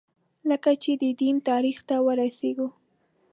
کله 0.63 0.73
چې 0.83 0.91
د 1.01 1.03
دین 1.21 1.35
تاریخ 1.49 1.77
ته 1.89 1.95
وررسېږو. 2.05 2.67